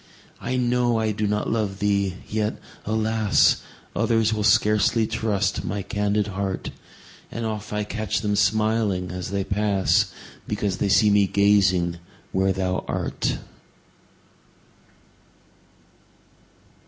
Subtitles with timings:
[0.41, 2.15] I know I do not love thee!
[2.27, 2.55] yet,
[2.87, 3.61] alas!
[3.95, 6.71] Others will scarcely trust my candid heart;
[7.31, 10.11] And oft I catch them smiling as they pass,
[10.47, 11.97] Because they see me gazing
[12.31, 13.37] where thou art.